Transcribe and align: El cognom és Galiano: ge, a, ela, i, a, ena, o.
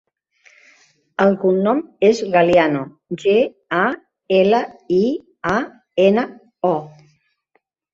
El 1.25 1.37
cognom 1.43 1.83
és 2.09 2.23
Galiano: 2.37 2.83
ge, 3.27 3.37
a, 3.83 3.85
ela, 4.41 4.67
i, 5.01 5.03
a, 5.55 5.57
ena, 6.11 6.31
o. 6.77 6.79